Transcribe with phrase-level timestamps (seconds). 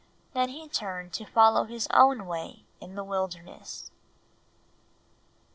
[0.33, 3.91] Then he turned to follow his own way in the wilderness.